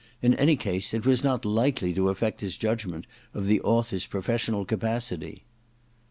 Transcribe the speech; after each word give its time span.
In 0.19 0.33
any 0.33 0.55
case, 0.55 0.95
it 0.95 1.05
was 1.05 1.23
not 1.23 1.45
likely 1.45 1.93
to 1.93 2.05
afFect 2.09 2.39
his 2.41 2.57
judgment 2.57 3.05
of 3.35 3.45
the 3.45 3.61
author's 3.61 4.07
professional 4.07 4.65
capacity. 4.65 5.43